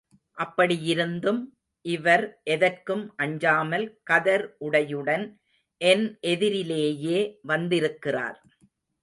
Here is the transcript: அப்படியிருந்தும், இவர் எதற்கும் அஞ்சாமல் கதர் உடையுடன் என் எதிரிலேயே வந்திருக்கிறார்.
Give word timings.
அப்படியிருந்தும், 0.37 1.41
இவர் 1.85 2.25
எதற்கும் 2.43 3.03
அஞ்சாமல் 3.15 3.85
கதர் 4.03 4.45
உடையுடன் 4.59 5.25
என் 5.81 6.05
எதிரிலேயே 6.27 7.19
வந்திருக்கிறார். 7.43 8.39